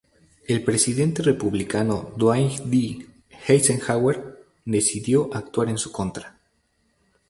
[0.47, 3.05] El presidente republicano Dwight D.
[3.47, 6.39] Eisenhower decidió actuar en su contra.